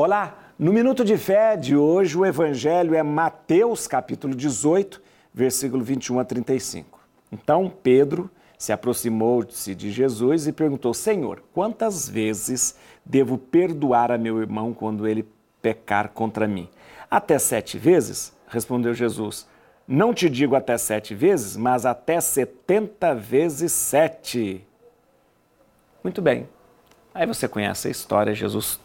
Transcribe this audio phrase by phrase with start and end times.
[0.00, 5.02] Olá, no Minuto de Fé de hoje o Evangelho é Mateus capítulo 18,
[5.34, 7.00] versículo 21 a 35.
[7.32, 14.40] Então Pedro se aproximou-se de Jesus e perguntou: Senhor, quantas vezes devo perdoar a meu
[14.40, 15.26] irmão quando ele
[15.60, 16.68] pecar contra mim?
[17.10, 18.32] Até sete vezes?
[18.46, 19.48] Respondeu Jesus.
[19.84, 24.64] Não te digo até sete vezes, mas até setenta vezes sete.
[26.04, 26.48] Muito bem.
[27.12, 28.78] Aí você conhece a história, Jesus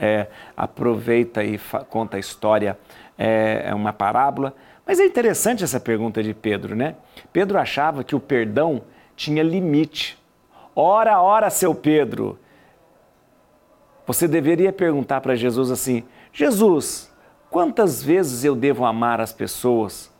[0.00, 2.78] é, aproveita e conta a história,
[3.18, 4.54] é, é uma parábola.
[4.86, 6.96] Mas é interessante essa pergunta de Pedro, né?
[7.32, 8.82] Pedro achava que o perdão
[9.14, 10.18] tinha limite.
[10.74, 12.38] Ora, ora, seu Pedro,
[14.06, 17.12] você deveria perguntar para Jesus assim: Jesus,
[17.50, 20.10] quantas vezes eu devo amar as pessoas?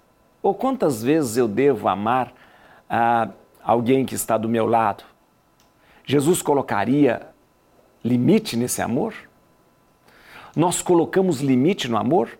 [0.43, 2.32] Ou quantas vezes eu devo amar
[2.88, 3.30] ah,
[3.63, 5.04] alguém que está do meu lado?
[6.04, 7.29] Jesus colocaria
[8.04, 9.29] limite nesse amor?
[10.56, 12.38] Nós colocamos limite no amor?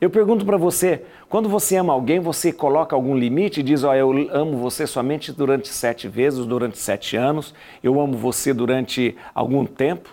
[0.00, 3.90] Eu pergunto para você, quando você ama alguém, você coloca algum limite e diz, ó,
[3.90, 9.14] oh, eu amo você somente durante sete vezes, durante sete anos, eu amo você durante
[9.34, 10.08] algum tempo?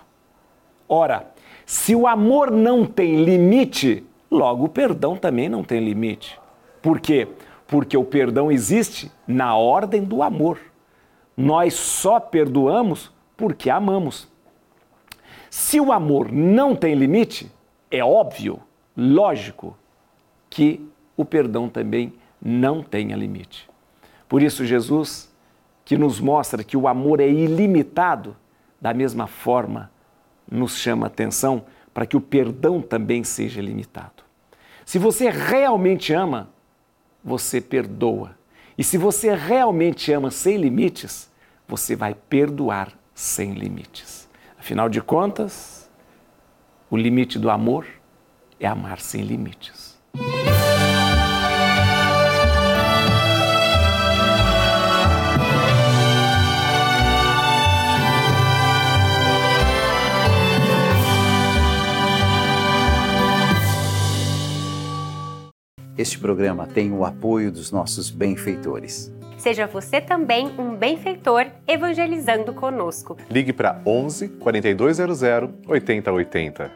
[0.90, 1.32] Ora,
[1.66, 6.38] se o amor não tem limite, logo o perdão também não tem limite.
[6.82, 7.28] Por quê?
[7.66, 10.60] Porque o perdão existe na ordem do amor.
[11.36, 14.28] Nós só perdoamos porque amamos.
[15.50, 17.52] Se o amor não tem limite,
[17.90, 18.60] é óbvio,
[18.96, 19.78] lógico,
[20.50, 23.70] que o perdão também não tenha limite.
[24.28, 25.34] Por isso, Jesus,
[25.86, 28.36] que nos mostra que o amor é ilimitado,
[28.80, 29.90] da mesma forma,
[30.50, 34.24] nos chama atenção para que o perdão também seja limitado.
[34.86, 36.50] Se você realmente ama,
[37.24, 38.38] você perdoa.
[38.78, 41.30] E se você realmente ama sem limites,
[41.68, 44.27] você vai perdoar sem limites.
[44.68, 45.90] Afinal de contas,
[46.92, 47.88] o limite do amor
[48.60, 49.98] é amar sem limites.
[65.98, 69.17] Este programa tem o apoio dos nossos benfeitores.
[69.38, 73.16] Seja você também um benfeitor evangelizando conosco.
[73.30, 75.22] Ligue para 11 4200
[75.68, 76.72] 8080.